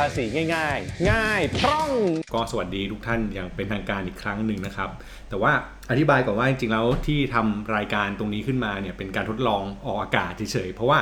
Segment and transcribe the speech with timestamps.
[0.00, 0.24] ภาษี
[0.54, 1.90] ง่าย ๆ ง่ายคล่อง
[2.34, 4.90] ก็สวัสดีทุกท่านอย่างเป็นทางการอีกครั้งหนึ่งนะครับ
[5.28, 5.52] แต่ว่า
[5.90, 10.98] อธิบายก่อนว่าจริงๆแล้วที่ทำรายการตรงนี้ขึ้นมาเนี่ยเป็นการทดลองออกอากาศเฉยๆเพราะว่า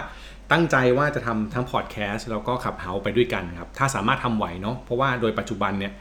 [0.53, 5.93] ตั้งใจว่าจะทำทั้งพอดแคสต์แล้วก็ขับเฮาไปด้วยกันครับถ้าสามารถทำไหวเนาะเพราะว่าโดยปัจจุบันเนี่ย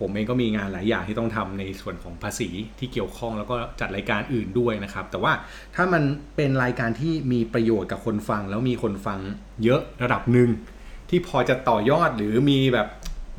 [0.00, 2.48] ผมเองก็มีงานหลายอย่างที่ต้องทำในส่วนของภาษี
[2.78, 5.32] ที่เกี่ยวข้องแล้วก็จัดรายการอื่นด้วยนะครับ แต่ว่า
[5.74, 6.02] ถ้ามัน
[6.36, 9.18] เป็นรายการที่มีประโยชน์กับคนฟัง แล้วมีคนฟัง
[9.64, 10.50] เยอะระดับหนึ่ง
[11.10, 12.88] ที่พอจะต่อยอดหรือมีแบบ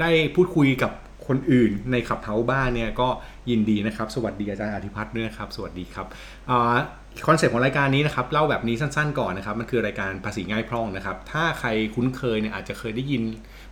[0.02, 0.92] ได้พูดคุยกับ
[1.28, 3.08] คนอื่นใน Clubhouse บ้างเนี่ยก็
[3.50, 6.06] ยินดีนะครับ สวัสดีอาจารย์อธิพัฒน์ด้วยครับ สวัสดีครับ
[7.28, 13.22] คอนเซ็ปต์ของรายการนี้นะครับเล่าแบบนี้สั้นๆก่อนนะครับ มันคือรายการภาษีง่ายพร่องนะครับ ถ้าใครคุ้นเคยเนี่ยอาจจะเคยได้ยิน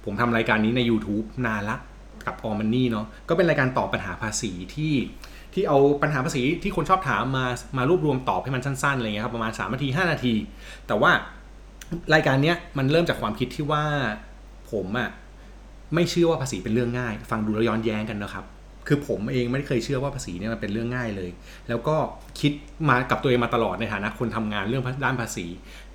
[0.06, 1.76] ผมทำรายการนี้ใน YouTube นานละ
[2.28, 4.94] กับ aomMONEY เนาะก็เป็นรายการตอบปัญหาภาษีที่
[5.54, 7.46] ที่เอาปัญหาภาษีที่คนชอบถามมา
[7.78, 10.34] มารวบรวมตอบให้มันสั้นๆอะไรเงี้ยครับประมาณ3นาที 5 นาที
[10.88, 11.12] แต่ว่า
[12.14, 13.84] รายการเนี้ยมันเริ่มจากความคิดที่ว่า
[14.72, 15.10] ผมอะ
[15.96, 18.46] ไม่เชื่อว่าภาษีเป็นเรื่องง่าย ฟังดูแล้วย้อนแย้งกันนะครับ
[18.88, 21.30] คือผมเองไม่เคยเชื่อว่าภาษีเนี่ยมันเป็นเรื่องง่ายเลย
[21.70, 21.96] แล้วก็
[22.40, 22.52] คิด
[22.90, 25.46] มากับตัวเองมาตลอดในฐานะคนทำงานเรื่องด้านภาษี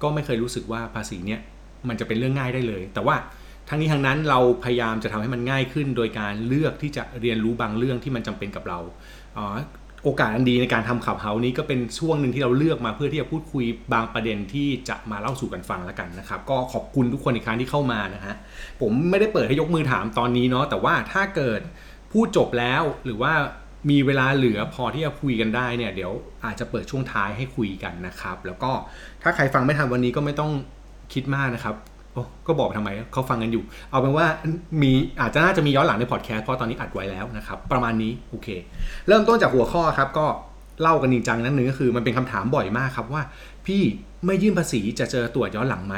[0.02, 1.41] ก็ไม่เคยรู้สึกว่าภาษีเนี่ย
[1.88, 3.16] มันจะเป็นเรื่องง่ายได้เลย แต่ว่า
[3.69, 8.78] ทั้งนี้ทั้งนั้นเราพยายามจะทำให้มันง่ายขึ้น โดยการเลือกที่จะเรียนรู้บางเรื่องที่มันจำเป็นกับเรา
[10.05, 18.34] โอกาสอันดีในการทำขับเฮานี้ก็เป็นช่วงหนึ่งที่เราเลือกมาเพื่อที่จะพูดคุยบางประเด็นที่จะมาเล่าสู่กันฟังแล้วกันนะครับ ก็ขอบคุณทุกคนอีกครั้งที่เข้ามานะฮะ
[18.81, 21.61] ผมไม่ได้เปิดให้ยกมือถามตอนนี้เนาะแต่ว่าถ้าเกิด
[22.12, 23.33] พูดจบแล้วหรือว่า
[23.91, 26.12] มีเวลาเหลือพอที่จะคุยกันได้เนี่ยเดี๋ยว
[26.45, 28.71] อาจจะเปิดช่วงท้ายให้คุยกันนะครับ แล้วก็
[29.23, 30.53] ถ้าใครฟังไม่ทันวันนี้ก็ไม่ต้อง
[31.15, 31.75] คิดมากนะครับ
[32.12, 34.27] โอ้ก็บอกทำไมเขาฟังกันอยู่ เอาเป็นว่า
[34.83, 38.48] มีอาจจะน่าจะมีย้อนหลังในพอดแคสต์เพราะตอนนี้อัดไว้แล้วนะครับ ประมาณนี้โอเค
[39.08, 40.27] เริ่มต้นจากหัวข้อครับ ก็
[40.83, 43.22] เล่ากันจริงจังนั้นหนึ่งก็คือมันเป็นคำถามบ่อยมากครับว่า
[43.66, 43.83] พี่
[44.27, 45.97] ไม่ยื่นภาษีจะเจอตรวจย้อนหลังไหม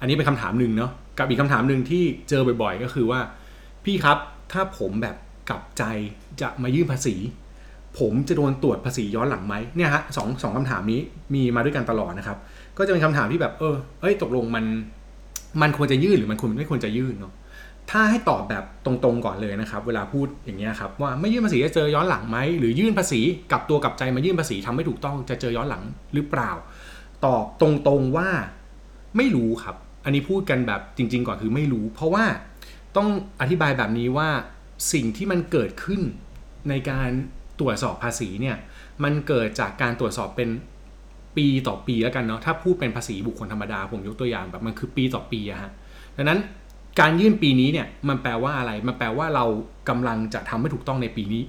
[0.00, 3.20] อันนี้เป็นคำถามหนึ่งเนาะกับอีกคำถามหนึ่งที่เจอบ่อยๆ ก็คือว่า
[3.84, 4.18] พี่ครับ
[4.52, 5.16] ถ้าผมแบบ
[5.50, 5.82] กลับใจ
[6.40, 7.14] จะมายื่นภาษี
[7.98, 11.00] ผมจะโดนตรวจภาษีย้อนหลังไหมเนี่ยฮะสองสองคำถามนี้
[11.34, 12.38] มีมาด้วยกันตลอดนะครับ
[12.78, 14.64] ก็จะเป็นคำถามที่แบบเออเอ้ยตกลงมัน
[15.60, 17.34] มันควรจะยื่นหรือมันควรไม่ควรจะยื่นเนาะ
[17.90, 23.20] ถ้าให้ตอบแบบตรงๆก่อนเลยนะครับ เวลาพูดอย่างเงี้ยครับว่าไม่ยื่นภาษีจะเจอย้อนหลังไหมหรือยื่นภาษี
[23.52, 25.82] กับตัวกับใจมายื่นภาษีทำไม่ถูกต้องจะเจอย้อนหลัง
[26.14, 26.50] หรือเปล่า
[27.24, 28.28] ตอบตรงๆว่า
[29.16, 32.24] ไม่รู้ครับ อันนี้พูดกันแบบจริง ๆ ก่อนคือไม่รู้ เพราะว่า
[32.96, 33.08] ต้อง
[33.40, 34.28] อธิบายแบบนี้ว่า
[34.92, 36.00] สิ่งที่มันเกิดขึ้น
[36.68, 37.08] ในการ
[37.60, 38.56] ตรวจสอบภาษีเนี่ย
[39.04, 40.48] มันเกิดจากการตรวจสอบเป็น
[41.36, 45.70] ปีต่อปีแล้วกันเนาะถ้าพูดเป็นภาษีบุคคลธรรมดาผมยกตัวอย่างแบบมันคือปีต่อปีอะฮะ
[46.16, 46.38] ดังนั้น
[47.00, 49.44] การยื่นปีนี้เนี่ยมันแปลว่าอะไร มันแปลว่าเรา
[49.88, 51.42] กำลังจะทำไม่ถูกต้องในปีนี้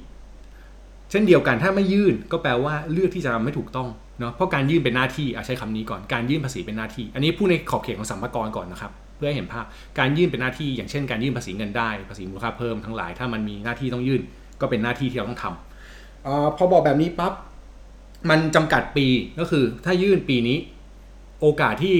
[1.09, 3.88] เช่นเดียวกันถ้าไม่ยื่นก็แปลว่าเลือกที่จะทำไม่ถูกต้อง
[4.19, 9.65] เนาะเพราะการยื่นเป็นหน้าที่อาใช้คำนี้ก่อนการยื่นภาษีเป็นหน้าที่ อันนี้พูดในขอบเขตของสัมภาระก่อนนะครับเพื่อให้เห็นภาพ
[10.00, 14.21] การยื่นเป็นหน้าที่ อย่างเช่น การยื่นภาษีเงินได้ภาษีมูลค่าเพิ่มทั้งหลาย ถ้ามันมีหน้าที่ต้องยื่น
[14.61, 17.33] ก็เป็นหน้าที่ที่เราต้องทำอพอบอกแบบนี้ปั๊บ
[18.29, 19.07] มันจำกัดปี
[19.39, 20.57] ก็คือ ถ้ายื่นปีนี้
[21.41, 21.95] โอกาสที่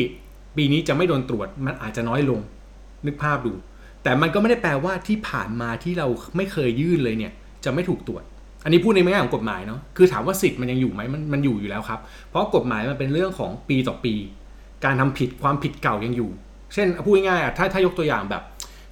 [0.58, 2.40] ปีนี้จะไม่โดนตรวจมันอาจจะน้อยลง
[3.06, 3.54] นึกภาพดู
[4.04, 7.32] แต่มันก็ไม่ได้แปลว่าที่ผ่านมาที่เราไม่เคยยื่นเลยเนี่ย
[7.66, 8.24] จะไม่ถูกตรวจ
[8.64, 14.14] อันนี้พูดในแง่ของกฎหมายเนาะคือถามว่าสิทธิ์มันยังอยู่ไหมมันมันอยู่อยู่แล้วครับ เพราะกฎหมายมันเป็นเรื่องของปีต่อปี
[14.86, 16.30] การทำผิดความผิดเก่ายังอยู่
[16.74, 18.44] เช่นพูดง่ายๆถ้าถ้ายกตัวอย่างแบบ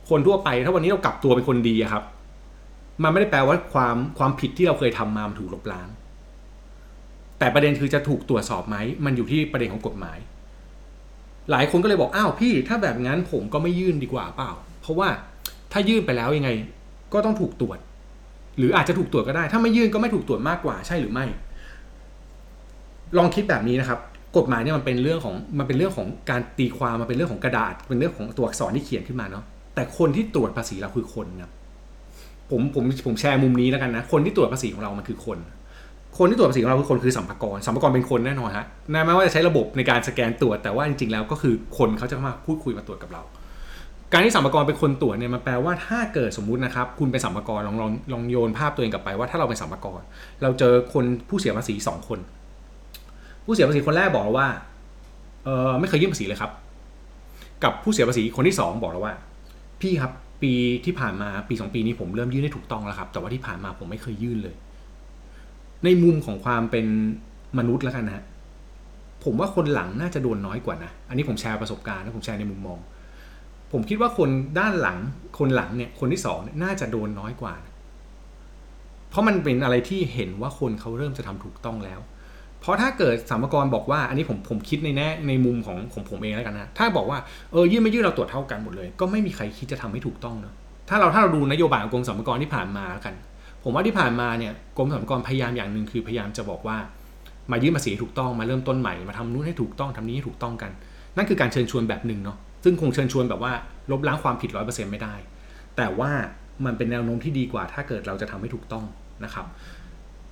[0.09, 2.03] คนทั่วไปถ้าวันนี้เรากลับตัวเป็นคนดีครับ
[3.03, 5.87] มันไม่ได้แปลว่าความความผิดที่เราเคยทำมามันถูกลบล้าง
[7.41, 10.17] แต่ประเด็นคือจะถูกตรวจสอบไหมมันอยู่ที่ประเด็นของกฎหมาย
[11.51, 15.09] หลายคนก็เลยบอกอ้าวพี่ ถ้าแบบงั้นผมก็ไม่ยื่นดีกว่าเปล่า เพราะว่า
[15.71, 16.49] ถ้ายื่นไปแล้วยังไง
[17.13, 17.77] ก็ต้องถูกตรวจ
[18.57, 21.25] หรืออาจจะถูกตรวจก็ได้ ถ้าไม่ยื่นก็ไม่ถูกตรวจมากกว่าใช่หรือไม่
[23.17, 23.99] ลองคิดแบบนี้นะครับ
[24.37, 29.43] กฎหมายเนี่ยมันเป็นเรื่องของมันเป็นเรื่องของการตีความมันเป็นเรื่องของกระดาษเป็นเรื่องของตัวอักษรที่เขียนขึ้นมาเนาะ
[29.75, 31.51] แต่คนที่ตรวจภาษีเราคือคนครับ
[32.51, 35.37] ผมผมผมแชร์มุมนี้แล้วกันนะ คนที่ตรวจภาษีของเรามันคือคน
[36.21, 43.21] คนที่ตรวจภาษีของเราคือคนคือสัมภาระสัมภาระเป็นคนแน่นอนฮะแม้ว่าจะใช้ระบบในการสแกนตรวจ แต่ว่าจริงๆแล้วก็คือคนเขาจะมาพูดคุยมาตรวจกับเรา
[44.11, 50.05] การที่สัมภาระเป็นคนตรวจเนี่ยมันแปลว่าถ้าเกิดสมมุตินะครับ คุณเป็นสัมภาระลองลองลองโยนภาพตัวเองกลับไปว่าถ้าเราเป็นสัมภาระ
[50.41, 52.19] เราเจอคนผู้เสียภาษีสองคน
[53.45, 54.47] ผู้เสียภาษีคนแรกบอกเราว่า
[55.45, 56.51] เออไม่เคยยื่นภาษีเลยครับ
[57.63, 59.13] กับผู้เสียภาษีคนที่สองบอกเราว่า
[59.81, 60.53] พี่ครับปี
[60.85, 64.55] ที่ผ่านมาปีสองปีนี้ผมเริ่มยื่นได้ถูกต้องแล้วครับ แต่ว่าที่ผ่านมาผมไม่เคยยื่นเลย
[65.85, 66.85] ในมุมของความเป็น
[67.57, 68.25] มนุษย์แล้วกันนะ
[69.23, 72.79] ผมว่าคนหลังน่าจะโดนน้อยกว่านะ อันนี้ผมแชร์ประสบการณ์นะผมแชร์ในมุมมอง
[73.71, 74.29] ผมคิดว่าคน
[74.59, 74.97] ด้านหลัง
[75.39, 77.53] คนหลังเนี่ย คนที่สองเนี่ยน่าจะโดนน้อยกว่า
[79.09, 81.99] เพราะมันเป็นอะไรที่เห็นว่าคนเขาเริ่มจะทำถูกต้องแล้ว
[82.61, 87.19] เพราะถ้าเกิดสามกรบอกว่า อันนี้ผมผมคิดในแน่ในมุมของของผมเองแล้วกันนะ ถ้าบอกว่า
[87.51, 90.53] เออยื่นไม่ยื่นเราตรวจเท่ากันหมดเลย ก็ไม่มีใครคิดจะทำให้ถูกต้องเนาะ
[90.89, 93.15] ถ้าเราถ้าเราดูนโยบายของกรมสรรพากรที่ผ่านมาแล้วกัน
[93.63, 96.77] ผมว่าที่ผ่านมาเนี่ยกรมสรรพากรพยายามอย่างหนึ่งคือพยายามจะบอกว่า
[97.51, 100.71] มายื่นภาษีถูกต้องมาเริ่มต้นใหม่มาทำนู้นให้ถูกต้องทำนี้ให้ถูกต้องกัน
[101.17, 103.53] นั่นคือการเชิญชวนแบบหนึ่งเนาะซึ่งคงเชิญชวนแบบว่า
[103.91, 105.15] ลบล้างความผิดร้อยเปอร์เซ็นต์ไม่ได้
[105.77, 106.11] แต่ว่า
[106.65, 108.85] มันเป็นแนวโน้มที่ดีกว่า ถ้าเกิดเราจะทำให้ถูกต้อง
[109.23, 109.45] นะครับ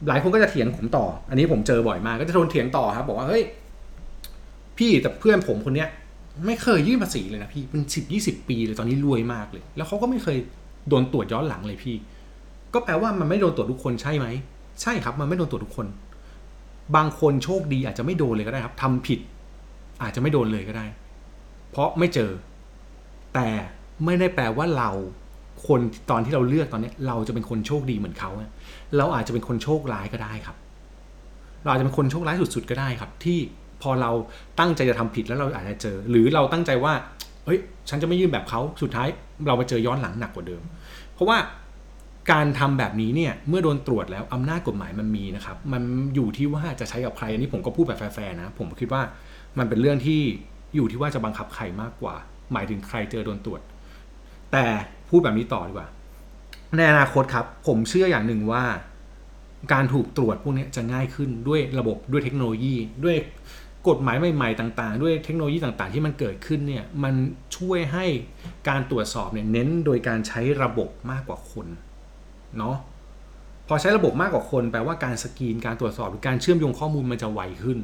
[0.07, 3.43] หลายคนก็จะเถียงผมต่อ อันนี้ผมเจอบ่อยมากก็จะโดนเถียงต่อครับ บอกว่าเฮ้ย
[4.77, 5.89] พี่แต่เพื่อนผมคนเนี้ย
[6.45, 10.37] ไม่เคยยื่นภาษีเลยนะพี่เป็นสิบยี่สิบปีเลยตอนนี้รวยมากเลย แล้วเขาก็ไม่เคย
[10.89, 11.95] โดนตรวจย้อนหลังเลยพี่
[12.73, 14.27] ก็แปลว่ามันไม่โดนตรวจทุกคนใช่ไหม
[14.81, 15.87] ใช่ครับ มันไม่โดนตรวจทุกคน
[16.95, 19.19] บางคนโชคดีอาจจะไม่โดนเลยก็ได้ครับทำผิด
[20.03, 20.85] อาจจะไม่โดนเลยก็ได้
[21.71, 22.31] เพราะไม่เจอ
[23.33, 23.47] แต่
[24.05, 24.91] ไม่ได้แปลว่าเรา
[25.67, 25.79] คน
[26.09, 28.31] ตอนที่เราเลือกตอนนี้เราจะเป็นคนโชคดีเหมือนเขา
[28.97, 30.57] เราอาจจะเป็นคนโชคร้ายก็ได้ครับ
[31.63, 33.37] เราอาจจะเป็นคนโชคร้ายสุดๆก็ได้ครับ ที่
[33.81, 34.11] พอเรา
[34.59, 36.93] ตั้งใจจะทำผิดแล้วเราอาจจะเจอ หรือเราตั้งใจว่า
[37.45, 39.07] เฮ้ยฉันจะไม่ยื่นแบบเขาสุดท้าย
[39.47, 40.61] เราไปเจอย้อนหลังหนักกว่าเดิม
[41.13, 41.37] เพราะว่า
[42.31, 45.83] การทำแบบนี้เนี่ยเมื่อโดนตรวจแล้วอำนาจกฎหมายมันมีนะครับ มัน
[46.15, 49.01] อยู่ที่ว่าจะใช้กับใครอันนี้ผมก็พูดแบบแฟร์ๆนะ ผมคิดว่า
[49.57, 50.21] มันเป็นเรื่องที่
[50.75, 52.15] อยู่ที่ว่าจะบังคับใครมากกว่า
[52.53, 53.61] หมายถึงใครเจอโดนตรวจ
[54.51, 54.65] แต่
[55.09, 55.87] พูดแบบนี้ต่อดีกว่า
[56.75, 58.63] ในอนาคตครับ ผมเชื่ออย่างหนึ่งว่า
[59.73, 63.17] การถูกตรวจพวกนี้จะง่ายขึ้นด้วยระบบด้วยเทคโนโลยี ด้วย
[63.89, 67.13] กฎหมายใหม่ๆต่าง ๆ ด้วยเทคโนโลยีต่างๆ ที่มันเกิดขึ้นเนี่ยมัน
[67.57, 68.05] ช่วยให้
[68.69, 71.67] การตรวจสอบเนี่ยเน้นโดยการใช้ระบบมากกว่าคน
[72.57, 72.75] เนาะ
[73.67, 77.77] พอใช้ระบบมากกว่าคนแปลว่าการสกรีนการตรวจสอบหรือการเชื่อมโยงข้อมูลมันจะไวขึ้น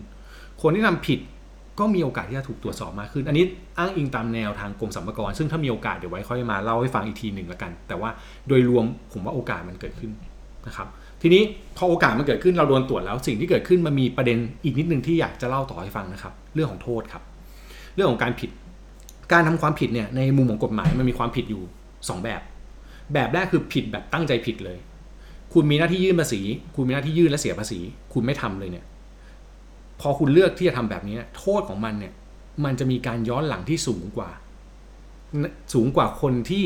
[0.61, 1.19] คนที่ทำผิด
[1.79, 3.45] ก็มีโอกาสที่จะถูกตรวจสอบมากขึ้น อันนี้
[3.77, 8.09] อ้างอิงตามแนวทางกรมสรรพากร ซึ่งถ้ามีโอกาสเดี๋ยวไว้ค่อยมาเล่าให้ฟังอีกทีหนึ่งละกัน แต่ว่า
[8.47, 10.11] โดยรวมผมว่าโอกาสมันเกิดขึ้น
[10.67, 10.87] นะครับ
[11.21, 11.41] ทีนี้
[11.77, 17.23] พอโอกาสมันเกิดขึ้นเราโดนตรวจแล้ว สิ่งที่เกิดขึ้นมันมีประเด็นอีกนิดนึงที่อยากจะเล่าต่อให้ฟังนะครับ เรื่องของโทษครับ
[17.95, 18.49] เรื่องของการผิด
[19.31, 21.61] การทำความผิดเนี่ยในมุมของกฎหมายมันมีความผิดอยู่
[21.95, 22.41] 2 แบบ
[23.13, 24.77] แบบแรกคือผิดแบบตั้งใจผิดเลย
[25.53, 26.41] คุณมีหน้าที่ยื่นภาษี
[26.75, 27.79] คุณมีหน้าที่ยื่นและเสียภาษี
[28.13, 28.85] คุณไม่ทำเลยเนี่ย
[30.01, 32.13] พอคุณเลือกที่จะทำแบบนี้ โทษของมันเนี่ย
[32.65, 34.29] มันจะมีการย้อนหลังที่สูงกว่า
[35.73, 36.63] สูงกว่าคนที่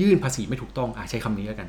[0.00, 1.68] ยื่นภาษีไม่ถูกต้องอาใช้คำนี้แล้วกัน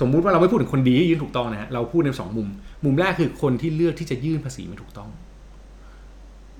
[0.00, 2.48] สมมุติว่าเราไม่พูดถึงคนดีที่ยื่นถูกต้องนะฮะ เราพูดในสองมุม
[2.84, 5.10] มุมแรกคือคนที่เลือกที่จะยื่นภาษีไม่ถูกต้อง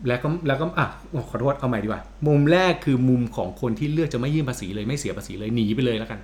[0.08, 0.86] แล้วก็แล้วก็อะ
[1.28, 6.20] ขอโทษเอาใหม่ดีกว่า มุมแรกคือมุมของคนที่เลือกจะไม่ยื่นภาษีเลยไม่เสียภาษีเลยหนีไปเลยแล้วกัน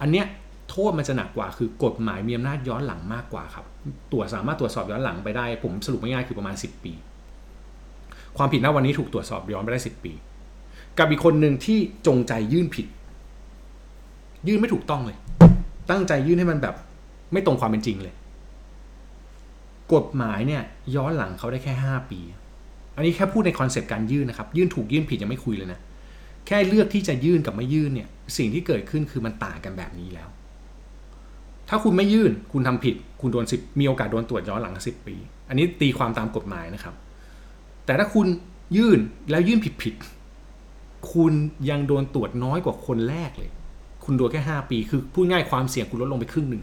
[0.00, 0.26] อันเนี้ย
[0.70, 3.64] โทษมันจะหนักกว่าคือกฎหมายมีอำนาจย้อนหลังมากกว่าครับ
[4.12, 6.92] ตรวจสามารถตรวจสอบย้อนหลังไปได้ ผมสรุปง่ายๆคือประมาณ 10 ปี
[8.36, 10.12] ความผิดณวันนี้ถูกตรวจสอบย้อนไปได้ 10 ปี
[10.98, 12.86] กับอีกคนหนึ่งที่จงใจยื่นผิด
[14.48, 15.16] ยื่นไม่ถูกต้องเลย
[15.90, 16.74] ตั้งใจยื่นให้มันแบบ
[17.32, 18.14] ไม่ตรงความเป็นจริงเลย
[19.94, 20.62] กฎหมายเนี่ย
[20.96, 22.20] ย้อนหลังเขาได้แค่ 5 ปี
[22.96, 25.80] อันนี้แค่พูดในคอนเซปต์การยื่นนะครับ ยื่นถูกยื่นผิดยังไม่คุยเลยนะ
[26.46, 30.28] แค่เลือกที่จะยื่นกับไม่ยื่นเนี่ย สิ่งที่เกิดขึ้นคือมันต่างกันแบบนี้แล้ว
[31.68, 35.16] ถ้าคุณไม่ยื่นคุณทำผิด คุณโดนสิบมีโอกาสโดนตรวจย้อนหลังสิบปี
[35.48, 36.94] อันนี้ตีความตามกฎหมายนะครับ
[37.86, 38.26] แต่ถ้าคุณ
[38.76, 38.98] ยื่น
[39.30, 39.94] แล้วยื่นผิดผิด
[41.12, 41.32] คุณ
[41.70, 43.50] ยังโดนตรวจน้อยกว่าคนแรกเลย
[44.04, 46.62] คุณโดนแค่ห้าปี คือพูดง่ายความเสี่ยงคุณลดลงไปครึ่งหนึ่ง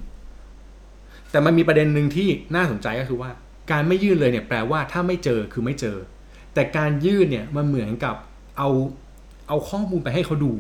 [1.32, 3.30] แต่มันมีประเด็นหนึ่งที่น่าสนใจก็คือว่า
[3.72, 5.98] การไม่ยื่นเลยเนี่ยแปลว่าถ้าไม่เจอคือไม่เจอ
[6.54, 8.16] แต่การยื่นเนี่ยมันเหมือนกับ
[8.58, 8.70] เอา
[9.48, 10.52] เอาข้อมูลไปให้เขาดู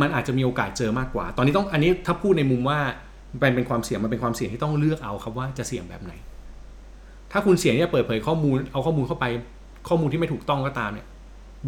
[0.00, 2.78] มันอาจจะมีโอกาสเจอมากกว่า ตอนนี้ต้องอันนี้ถ้าพูดในมุมว่า
[3.42, 6.12] มันเป็นความเสี่ยงมันเป็นความเสี่ยงที่ต้องเลือกเอาครับว่าจะเสี่ยงแบบไหน
[7.32, 9.26] ถ้าคุณเสี่ยงที่จะเปิดเผยข้อมูลเอาข้อมูลเข้าไป
[9.88, 11.06] ข้อมูลที่ไม่ถูกต้องก็ตามเนี่ย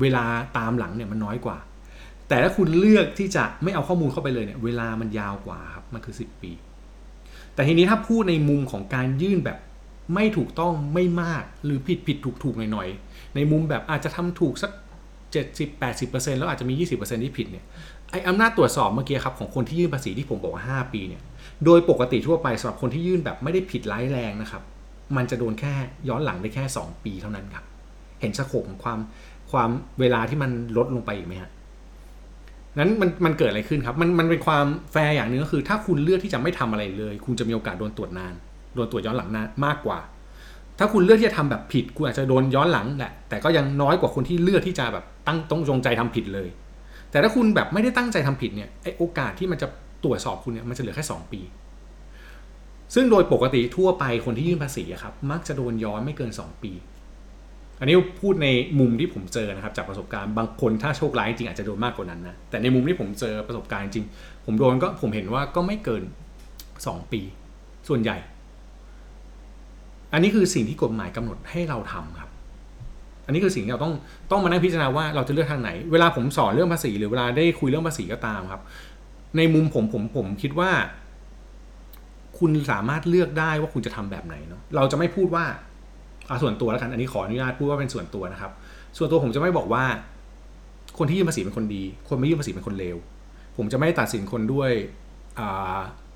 [0.00, 0.24] เวลา
[0.58, 1.58] ตามหลังเนี่ยมันน้อยกว่า
[2.28, 6.52] แต่ถ้าคุณเลือกที่จะไม่เอาข้อมูลเข้าไปเลยเนี่ย เวลามันยาวกว่าครับมันคือสิบปี
[7.54, 9.58] แต่ทีนี้ถ้าพูดในมุมของการยื่นแบบ
[10.14, 14.70] ไม่ถูกต้องไม่มากหรือผิดผิดถูกถูกหน่อยๆ ในมุมแบบอาจจะทำถูกสัก
[15.32, 17.64] เจ็ดสิบแปดสิบเปอร์เซ็นแล้วอาจจะมียี่สิบเปอร์เซ็นที่ผิดเนี่ย
[18.10, 21.22] ไอ้อำนาจตรวจสอบเมื่อกี้ครับของคนที่ยื่นภาษีที่ผมบอกว่าห้าปีเนี่ย
[21.64, 24.62] โดยปกติทั่วไปสำหรับคนที่ยื่นแบบไม่ได้ผิดร้ายแรงนะครับ
[25.16, 25.72] มันจะโดนแค่
[26.08, 27.64] ย้อนหลังได้แค่ 2 ปีเท่านั้นครับ
[28.20, 28.98] เห็น scope ของความ
[29.52, 31.50] ความเวลาที่มันลดลงไปอีกไหมฮะ
[32.78, 38.34] นั้นมันมันเกิดอะไรขึ้นครับ มันมันเป็นความแฟร์อย่างหนึ่งก็คือ ถ้าคุณเลือกที่จะไม่ทำอะไรเลย คุณจะมีโอกาสโดนตรวจนาน
[38.74, 39.98] โดนตรวจย้อนหลังนามากกว่า
[40.78, 46.48] ถ้าคุณเลือกที่จะทำแบบผิดคุณอาจจะโดนย้อนหลังแหละแต่ก็ยังน้อยกว่าคนที่เลือกที่จะแบบตั้งต้องจงใจทำผิดเลย
[47.10, 49.66] แต่ถ้าคุณแบบไม่ได้ตั้งใจทำผิดเนี่ยไอโอกาสที่มันจะ
[50.04, 51.40] ตรวจสอบคุณเนี่ยมันจะเหลือแค่ 2 ปี
[52.94, 56.72] ซึ่งโดยปกติทั่วไปคนที่ยื่นภาษีครับมักจะโดนย้อนไม่เกิน 2 ปี
[57.80, 58.48] อันนี้พูดใน
[58.80, 64.06] มุมที่ผมเจอนะครับจากประสบการณ์บางคนถ้าโชคร้ายจริงอาจจะโดนมากกว่านั้นนะแต่ในมุมที่ผมเจอประสบการณ์จริง
[64.46, 66.02] ผมโดนก็ผมเห็นว่าก็ไม่เกิน
[66.58, 67.20] 2 ปี
[67.88, 68.16] ส่วนใหญ่
[70.12, 72.30] อันนี้คือสิ่งที่กฎหมายกำหนดให้เราทำครับ
[73.26, 73.94] อันนี้คือสิ่งที่เราต้อง
[74.30, 78.62] ต้องมานั่งพิจารณาว่าเราจะเลือกทางไหน เวลาผมสอนเรื่องภาษี หรือเวลาได้คุยเรื่องภาษีก็ตามครับ
[79.36, 80.70] ในมุมผมผมผมคิดว่า
[82.38, 85.44] คุณสามารถเลือกได้ว่าคุณจะทำแบบไหนเนาะเราจะไม่พูดว่า
[86.26, 88.52] เอาส่วนตัวแล้วกัน อันนี้ขออนุญาตพูดว่าเป็นส่วนตัวนะครับ
[88.96, 89.84] ส่วนตัวผมจะไม่บอกว่า
[90.98, 92.96] คนที่ยื่นภาษีเป็นคนดี คนไม่ยื่นภาษีเป็นคนเลว
[93.56, 94.70] ผมจะไม่ตัดสินคนด้วย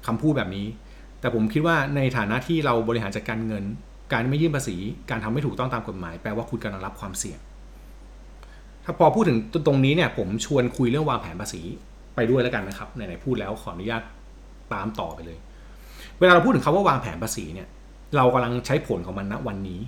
[0.06, 0.66] คำพูดแบบนี้
[1.26, 3.64] แต่ผมคิดว่าในฐานะที่เราบริหารจัดการเงิน
[4.12, 4.76] การไม่ยื่นภาษี
[5.10, 7.38] การทำไม่ถูกต้องตามกฎหมาย แปลว่าคุณกำลังรับความเสี่ยง
[8.84, 11.60] ถ้าพอพูดถึงตรงนี้เนี่ย ผมชวนคุยเรื่องวางแผนภาษี
[12.14, 14.02] ไปด้วยแล้วกันนะครับไหนๆพูดแล้วขออนุญาต
[14.72, 15.38] ตามต่อไปเลย
[16.18, 17.68] เวลาเราพูดถึงคาว่าวางแผนภาษีเนี่ย
[18.16, 19.80] เรากำลังใช้ผลของมันณวันนี้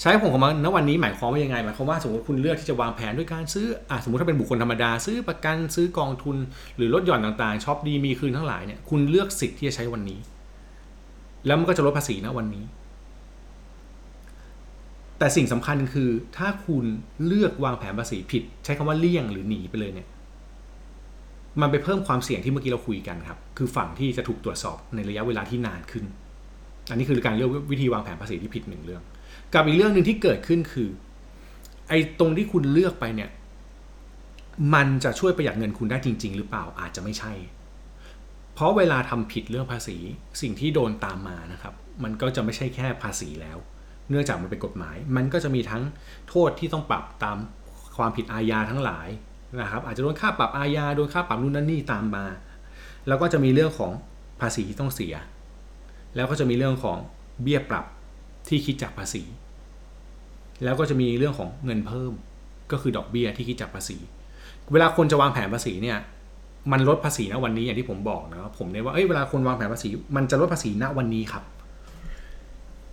[0.00, 6.36] ใช้ผลของมันณวันนี้หมายความว่ายังไงหมายความว่าสมมติคุณเลือกที่จะวางแผนด้วยการซื้ออะสมมติถ้าเป็นบุคคลธรรมดา ซื้อประกันซื้อกองทุน
[6.76, 10.18] หรือลดหย่อนต่างๆช็อปดีมีคืนทั้งหลายเนี่ยคุณเลือกสิทธิ์ที่จะใช้วันนี้
[11.46, 12.64] แล้วมันก็จะลดภาษีณวันนี้
[15.18, 16.84] แต่สิ่งสำคัญคือถ้าคุณ
[17.26, 20.08] เลือกวางแผนภาษีผิด ใช้คำว่าเลี่ยงหรือหนีไปเลยเนี่ย
[21.60, 26.04] มันไปเพิ่มความเสี่ยงที่เมื่อกี้เราคุยกันครับ คือฝั่งที่จะถูกตรวจสอบในระยะเวลาที่นานขึ้น
[26.90, 29.02] อันนี้คือการเลือกวิธีวางแผนภาษีที่ผิดหนึ่งเรื่อง
[29.54, 30.88] กับอีกเรื่องหนึ่งที่เกิดขึ้นคือ
[31.88, 33.30] ไอ้ตรงที่คุณเลือกไปเนี่ย
[34.74, 37.32] มันจะช่วยประหยัดเงินคุณได้จริง ๆ หรือเปล่าอาจจะไม่ใช่
[38.54, 39.96] เพราะเวลาทำผิดเรื่องภาษี
[40.40, 41.74] สิ่งที่โดนตามมานะครับ
[42.04, 43.58] มันก็จะไม่ใช่แค่ภาษีแล้ว
[44.08, 45.82] เนื่องจากมันเป็นกฎหมาย มันก็จะมีทั้ง
[46.28, 47.36] โทษที่ต้องปรับตาม
[47.96, 49.08] ความผิดอาญาทั้งหลาย
[49.60, 52.24] นะครับ อาจจะโดนค่าปรับอาญาโดนค่าปรับนู่นนั่นนี่ตามมา
[53.08, 53.92] แล้วก็จะมีเรื่องของ
[54.40, 55.14] ภาษีที่ต้องเสีย
[56.16, 56.98] แล้วก็จะมีเรื่องของ
[57.42, 57.84] เบี้ยปรับ
[58.48, 59.22] ที่คิดจากภาษี
[60.64, 62.12] แล้วก็จะมีเรื่องของเงินเพิ่ม
[62.72, 63.96] ก็คือดอกเบี้ยที่คิดจากภาษี
[64.72, 65.98] เวลาคนจะวางแผนภาษีเนี่ย
[66.72, 71.44] มันลดภาษีณวันนี้อย่างที่ผมบอกนะผมเนี่ยว่าเอ้ยเวลาคนวางแผนภาษี มันจะลดภาษีณวันนี้ครับ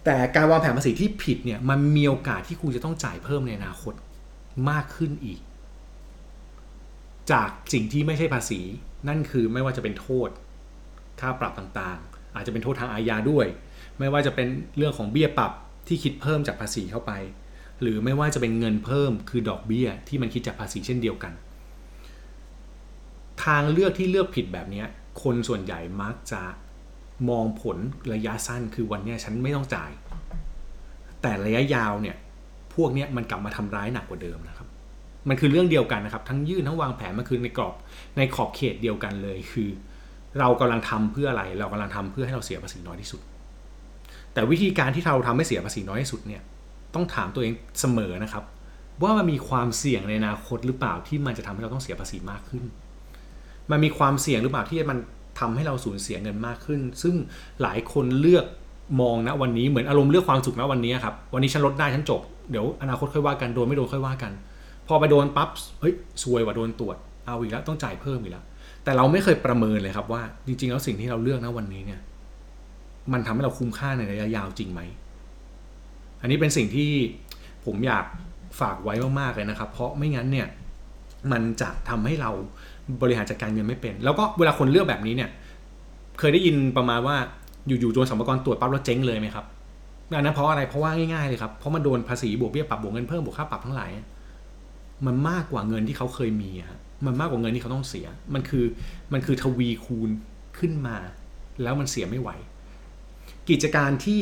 [0.05, 3.93] แต่การวางแผนภาษีที่ผิดเนี่ยมันมีโอกาสที่คุณจะต้องจ่ายเพิ่มในอนาคต
[4.69, 5.39] มากขึ้นอีก
[7.31, 8.59] จากสิ่งที่ไม่ใช่ภาษี
[9.07, 10.29] นั่นคือไม่ว่าจะเป็นโทษ
[11.19, 13.45] ค่าปรับต่างๆ อาจจะเป็นโทษทางอาญาด้วย
[13.99, 14.47] ไม่ว่าจะเป็น
[14.77, 15.51] เรื่องของเบี้ยปรับ
[15.87, 17.11] ที่คิดเพิ่มจากภาษีเข้าไป
[17.81, 21.33] หรือไม่ว่าจะเป็นเงินเพิ่มคือดอกเบี้ยที่มันคิดจากภาษีเช่นเดียวกัน
[23.43, 24.83] ทางเลือกที่เลือกผิดแบบนี้
[25.23, 26.41] คนส่วนใหญ่มักจะ
[27.29, 27.77] มองผล
[28.13, 29.91] ระยะสั้นคือวันนี้ฉันไม่ต้องจ่าย
[31.21, 32.15] แต่ระยะยาวเนี่ย
[32.75, 34.67] พวกนี้มันกลับมาทำร้ายหนักกว่าเดิมนะครับ
[35.29, 37.75] มันคือเรื่องเดียวกันนะครับ ทั้งยื่นทั้งวางแผนมันคือในกรอบ
[38.17, 39.69] ในขอบเขตเดียวกันเลยคือ
[40.39, 43.21] เรากำลังทำเพื่ออะไร เรากำลังทำเพื่อให้เราเสียภาษีน้อยที่สุด
[44.33, 46.41] แต่วิธีการที่เราทำให้เสียภาษีน้อยที่สุดเนี่ย
[46.93, 48.43] ต้องถามตัวเองเสมอนะครับ
[49.01, 52.63] ว่ามันมีความเสี่ยงในอนาคตหรือเปล่าที่มันจะทำให้เราต้องเสียภาษีมากขึ้น
[53.71, 54.97] มันมีความเสี่ยงหรือเปล่าที่มัน
[55.39, 57.15] ทำให้เราสูญเสียเงินมากขึ้น ซึ่ง
[57.61, 58.45] หลายคนเลือก
[59.01, 62.21] มองนะวันนี้เหมือนอารมณ์เลือกความสุขนะวันนี้ครับวันนี้ฉันลดได้ฉันจบ
[62.51, 64.31] เดี๋ยวอนาคตค่อยว่ากันโดนไม่โดนค่อยว่ากัน
[64.87, 65.49] พอไปโดนปั๊บ
[65.81, 68.43] เฮ้ยซวยว่ะโดนตรวจเอาอีกแล้วต้องจ่ายเพิ่มอีกแล้ว
[68.83, 71.99] แต่เราไม่เคยประเมินเลยครับว่า จริงๆแล้วสิ่งที่เราเลือกนะวันนี้เนี่ย
[73.11, 74.81] มันทำให้เราคุ้มค่าในระยะยาวจริงไหม
[76.21, 76.91] อันนี้เป็นสิ่งที่
[77.65, 78.05] ผมอยาก
[78.59, 80.47] ฝากไว้มากๆเลยนะครับ เพราะไม่งั้นเนี่ย
[81.31, 82.31] มันจะทำให้เรา
[83.01, 85.29] บริหารจัดการเงินไม่เป็น แล้วก็เวลาคนเลือกแบบนี้เนี่ย
[86.19, 87.15] เคยได้ยินประมาณว่า
[87.67, 89.45] อยู่ๆโดนสมรกรตรวจปั๊บแล้วเจ๊งเลยไหมครับ
[90.15, 93.89] อันนั้นเพราะอะไรเพราะว่าง่ายๆเลยครับเพราะมันโดนภาษีบวกเบี้ยปรับบวกเงินเพิ่มบวกค่าปรับทั้งหลาย
[95.05, 98.65] มันมากกว่าเงินที่เขาเคยมีฮะมันมากกว่าเงินที่เขาต้องเสีย มันคือ
[99.13, 100.09] มันคือทวีคูณ
[100.57, 100.97] ขึ้นมา
[101.63, 102.29] แล้วมันเสียไม่ไหว
[103.49, 104.21] กิจการที่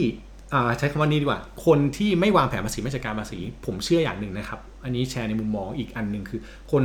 [0.77, 6.39] ใช้คำว่านี้ดีกว่า คนที่ไม่วางแผนภาษีไม่จัดการภาษี ผมเชื่ออย่างหนึ่งนะครับ อันนี้แชร์ในมุมมองอีกอันหนึ่งคือ
[6.71, 6.83] คน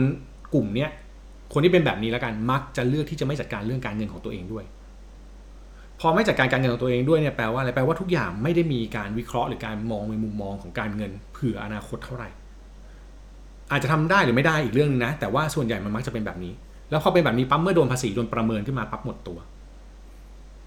[0.54, 0.90] กลุ่มเนี้ย
[1.52, 4.64] คนที่เป็นแบบนี้แล้วกันมักจะเลือกที่จะไม่จัดการเรื่องการเงินของตัวเองด้วย
[6.00, 12.28] พอไม่จัดการการเงินของตัวเองด้วยเนี่ยแปลว่าอะไรแปลว่าทุกอย่างไม่ได้มีการวิเคราะห์หรือการมองในมุมมองของการเงินเผื่ออนาคตเท่าไหร่
[13.70, 16.52] อาจจะทำได้หรือไม่ได้อีกเรื่องนึงนะ แต่ว่าส่วนใหญ่มันมักจะเป็นแบบนี้
[16.90, 19.38] แล้วพอเป็นแบบนี้ปั๊บเมื่อโดนภาษีโดนประเมินขึ้นมาปั๊บหมดตัว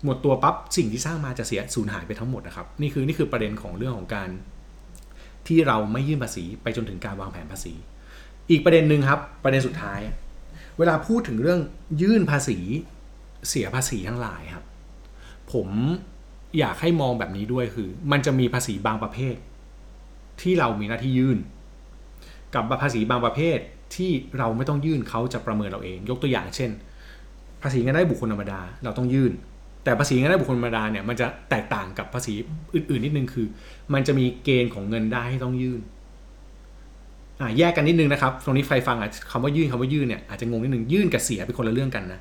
[0.04, 4.30] หมดตัวปั๊บสิ่งที่สร้างมาจะเสียสูญหายไปทั้งหมดนะครับนี่คือนี่คือประเด็นของเรื่องของการ
[5.48, 7.74] ที่เราไม่ยื่นภาษีไปจนถึงการวางแผนภาษี
[8.50, 10.00] อีกประเด็นหนึ่งครับประเด็นสุดท้าย
[10.78, 11.60] เวลาพูดถึงเรื่อง
[12.02, 12.58] ยื่นภาษี
[13.50, 14.66] เสียภาษีทั้งหลายครับ
[15.54, 15.70] ผม
[16.60, 19.36] อยากให้มองแบบนี้ด้วยคือ มันจะมีภาษีบางประเภท
[20.42, 21.38] ที่เรามีหน้าที่ยื่น
[22.56, 23.60] กับภาษีบางประเภท
[23.96, 26.72] ที่เราไม่ต้องยื่นเขาจะประเมินเราเอง ยกตัวอย่างเช่น
[27.62, 29.32] ภาษีเงินได้บุคคลธรรมดา เราต้องยื่น
[29.84, 32.34] แต่ภาษีเงินได้บุคคลธรรมดาเนี่ยมันจะแตกต่างกับภาษี
[32.74, 33.48] อื่นๆนิดนึงคือ
[33.94, 35.82] มันจะมีเกณฑ์ของเงินได้ให้ต้องยื่น
[37.42, 42.20] อ่าแยกกันนิดนึงนะครับ ตรงนี้ใครฟังอะคำว่ายื่นคำว่ายื่นเนี่ยอาจจะงงนิดนึงยื่นกับเสียเป็นคนละเรื่องกันนะ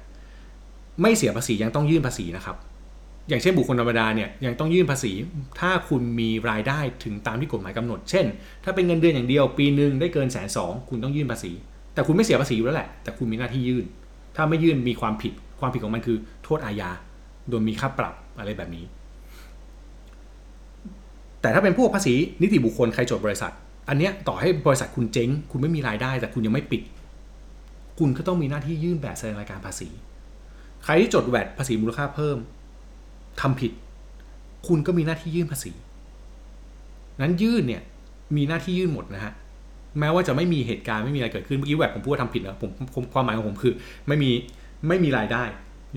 [1.02, 2.56] ไม่เสียภาษียังต้องยื่นภาษีนะครับ
[3.28, 5.12] อย่างเช่นบุคคลธรรมดาเนี่ยยังต้องยื่นภาษี
[5.60, 8.26] ถ้าคุณมีรายได้ถึงตามที่กฎหมายกำหนด เช่น
[8.64, 11.52] ถ้าเป็นเงินเดือนอย่างเดียว ปีหนึ่งได้เกินแสนสองคุณต้องยื่นภาษี
[11.94, 13.84] แต่คุณไม่เสียภาษีอยู่แล้วแหละ แต่คุณมีหน้าที่ยื่น
[14.36, 16.90] ถ้าไม่ยื่นมีความผิด ความผิดของมันคือ โทษอาญา
[17.48, 18.84] โดยมีค่าปรับอะไรแบบนี้
[21.40, 23.52] แต่ถ้าเป็นพวกภาษีนิติบุคคลใครจดบริษัท
[23.88, 26.82] อันเนี้ยต่อให้บริษัทคุณเจ๊ง คุณไม่มีรายได้ แต่คุณยังไม่ปิด
[27.98, 29.88] คุณก็ต้องมีหน้าที่ยื่นแบบแสดงรายการภาษี
[30.84, 32.38] ใครที่จดแวดภาษีมูลค่าเพิ่ม
[33.40, 33.72] ทำผิด
[34.68, 35.72] คุณก็มีหน้าที่ยื่นภาษี
[37.20, 37.82] นั้นยื่นเนี่ย
[38.36, 39.32] มีหน้าที่ยื่นหมดนะฮะ
[39.98, 42.58] แม้ว่าจะไม่มีเหตุการณ์ไม่มีอะไรเกิดขึ้นเมื่อกี้แวดผมพูดว่าทำผิดนะ
[42.94, 43.72] ผมความหมายของผมคือ
[44.08, 44.30] ไม่มี
[44.88, 45.42] ไม่มีรายได้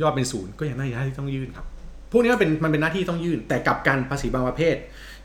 [0.01, 1.65] ยอดเป็นศูนย์ก็ยังได้หน้าที่ต้องยื่นครับ
[2.11, 4.75] พวกนี้มันเป็นมันเป็นหน้าที่ต้องยื่น แต่กับกันภาษีบางประเภท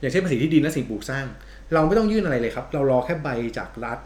[0.01, 1.27] อย่างเช่นภาษีที่ดินและสิ่งปลูกสร้าง
[1.75, 3.99] เราไม่ต้องยื่นอะไรเลยครับ เรารอแค่ใบจากรัฐ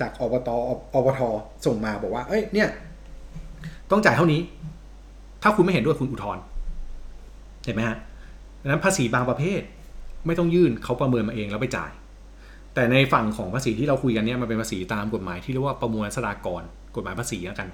[0.00, 0.50] จากอบต
[0.94, 1.20] อบท
[1.66, 2.68] ส่งมาบอกว่า เอ้ย เนี่ย
[3.90, 4.40] ต้องจ่ายเท่านี้
[5.42, 6.42] ถ้าคุณไม่เห็นด้วยคุณอุทธรณ์
[7.64, 7.96] เห็นไหมฮะ
[8.62, 9.60] ดังนั้นภาษีบางประเภท
[10.26, 11.90] ไม่ต้องยื่นเขาประเมินมาเองแล้วไปจ่าย
[12.74, 16.62] แต่ในฝั่งของภาษีที่เราคุยกันเนี่ยมันเป็นภาษีตามกฎหมายที่เรียกว่าประมวลสรากร
[16.96, 17.68] กฎหมายภาษีแล้วกัน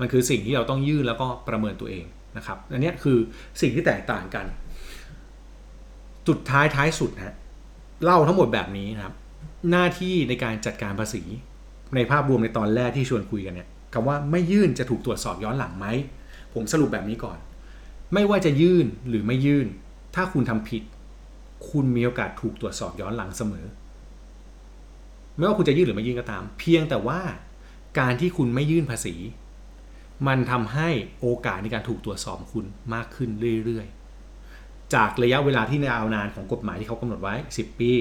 [0.00, 2.04] มันคือสิ่งที่เราต้องยื่นแล้วก็ประเมินตัวเอง
[2.36, 3.18] นะครับอันนี้คือ
[3.60, 4.46] สิ่งที่แตกต่างกัน
[6.26, 7.34] จุดท้ายท้ายสุดนะ
[8.04, 9.14] เล่าทั้งหมดแบบนี้นะครับ
[9.70, 11.22] หน้าที่ในการจัดการภาษี
[11.94, 15.86] ในภาพรวมในตอนแรกที่ชวนคุยกันเนี่ยคำว่าไม่ยื่นจะถูกตรวจสอบย้อนหลังไหม
[16.54, 17.38] ผมสรุปแบบนี้ก่อน
[18.14, 19.66] ไม่ว่าจะยื่นหรือไม่ยื่น
[20.14, 20.82] ถ้าคุณทำผิด
[21.70, 23.66] คุณมีโอกาสถูกตรวจสอบย้อนหลังเสมอ
[25.36, 27.20] ไม่ว่าคุณจะยื่นหรือไม่ยื่นก็ตาม เพียงแต่ว่า
[27.98, 29.14] การที่คุณไม่ยื่นภาษี
[30.26, 30.88] มันทำให้
[31.20, 33.30] โอกาสในการถูกตรวจสอบคุณมากขึ้น
[33.64, 37.92] เรื่อยๆ จากระยะเวลาที่ยาวนานของกฎหมายที่เขากำหนดไว้ 10 ปี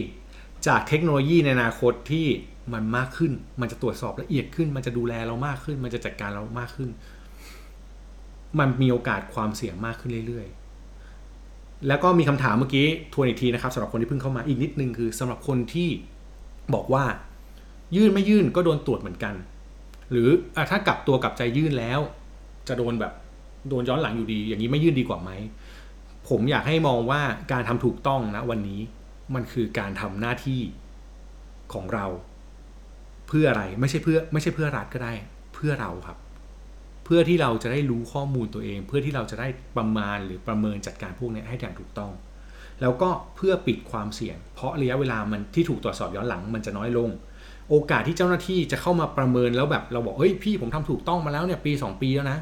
[0.68, 2.28] จากเทคโนโลยีในอนาคตที่
[2.74, 3.32] มันมากขึ้น
[3.62, 6.90] มันจะตรวจสอบละเอียดขึ้น มันจะดูแลเรามากขึ้น มันจะจัดการเรามากขึ้น
[8.60, 15.90] มันมีโอกาสความเสี่ยงมากขึ้นเรื่อยๆ แล้วก็มีคำถามเมื่อกี้ทวนอีกทีนะครับสำหรับคนที่เพิ่งเข้ามาอีกนิดนึงคือสำหรับคนที่
[16.74, 17.04] บอกว่า
[17.96, 19.34] ยื่นไม่ยื่นก็โดนตรวจเหมือนกัน
[20.12, 22.00] หรืออถ้ากลับตัวกลับใจยื่นแล้ว
[22.68, 23.14] จะโดนแบบ
[23.70, 25.32] โดนย้อนหลังอยู่ดี อย่างนี้ไม่ยื่นดีกว่าไหม
[26.30, 28.82] ผมอยากให้มองว่าการทำถูกต้องนะวันนี้
[29.36, 30.62] มันคือการทำหน้าที่
[31.74, 32.06] ของเรา
[33.28, 35.14] เพื่ออะไรไม่ใช่เพื่อไม่ใช่เพื่อรัฐก็ได้
[35.54, 36.18] เพื่อเราครับ
[37.06, 42.12] เพื่อที่เราจะได้รู้ข้อมูลตัวเอง เพื่อที่เราจะได้ประมาณหรือประเมินจัดการพวกนี้ให้อย่างถูกต้อง
[42.82, 47.10] แล้วก็เพื่อปิดความเสี่ยง เพราะระยะเวลามันที่ถูกตรวจสอบย้อนหลังมันจะน้อยลง
[47.70, 52.38] โอกาสที่เจ้าหน้าที่จะเข้ามาประเมินแล้วแบบเราบอกเฮ้ยพี่ผมทำถูกต้องมาแล้วเนี่ยปี 2 ปีแล้วนะ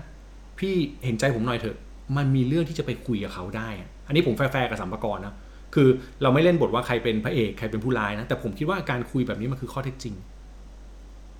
[0.60, 0.74] พี่
[1.06, 1.78] เห็นใจผมหน่อยเถอะ
[2.18, 3.70] มันมีเรื่องที่จะไปคุยกับเขาได้
[4.08, 5.34] อันนี้ผมแฟร์กับสัมภาระนะ
[5.76, 5.90] คือ
[6.22, 10.16] เราไม่เล่นบทว่าใครเป็นพระเอกใครเป็นผู้ร้ายนะแต่ผมคิดว่าการคุยแบบนี้มันคือข้อเท็จจริง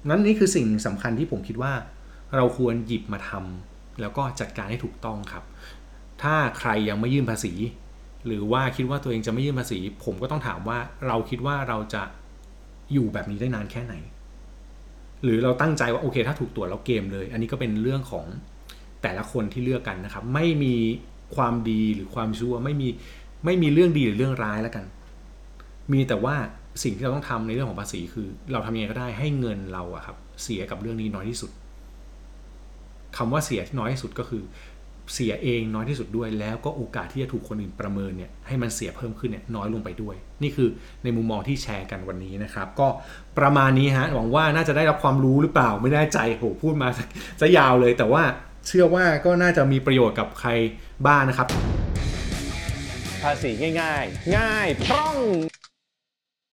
[0.10, 1.74] นั้นนี่คือสิ่งสำคัญที่ผมคิดว่า
[2.36, 5.44] เราควรหยิบมาทำแล้วก็จัดการให้ถูกต้องครับ
[6.24, 7.54] ถ้าใครยังไม่ยื่นภาษี
[8.26, 12.04] หรือว่าคิดว่าตัวเองจะไม่ยื่นภาษี ผมก็ต้องถามว่าเราคิดว่าเราจะ
[12.94, 13.94] อยู่แบบนี้ได้นานแค่ไหน
[15.24, 18.26] หรือเราตั้งใจว่าโอเค ถ้าถูกตรวจแล้วเกมเลย อันนี้ก็เป็นเรื่องของ
[19.02, 20.76] แต่ละคนที่เลือกกันนะครับ ไม่มี
[21.36, 22.88] ความดีหรือความชั่วไม่มี
[23.46, 24.86] ไม่มีเรื่องดีหรือเรื่องร้ายแล้วกัน
[25.94, 26.36] มีแต่ว่า
[26.84, 31.52] สิ่งที่เราต้องทำในเรื่องของภาษีคือ เราทำยังไงก็ได้ให้เงินเราอะครับเสียกับเรื่องนี้น้อยที่สุด
[33.18, 34.44] คำว่าเสียที่น้อยที่สุดก็คือ
[35.14, 40.70] เสียเองน้อยที่สุดด้วย แล้วก็โอกาสที่จะถูกคนอื่นประเมินเนี่ยให้มันเสียเพิ่มขึ้นเนี่ยน้อยลงไปด้วย นี่คือ
[41.04, 42.88] ในมุมมองที่แชร์กันวันนี้นะครับ ก็
[43.38, 46.88] ประมาณนี้ฮะหวังว่าน่าจะได้รับความรู้หรือเปล่าไม่แน่ใจโหพูดมา
[47.42, 48.24] ซะยาวเลย แต่ว่า
[48.68, 50.50] เชื่อว่าก็น่าจะมีประโยชน์กับใคร
[51.08, 51.48] บ้างนะครับ
[53.22, 53.50] ภาษี
[53.82, 55.16] ง่าย ๆ ง่ายพร่อง